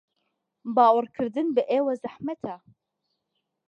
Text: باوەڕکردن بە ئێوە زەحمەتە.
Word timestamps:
باوەڕکردن 0.75 1.47
بە 1.55 1.63
ئێوە 1.71 1.93
زەحمەتە. 2.03 2.55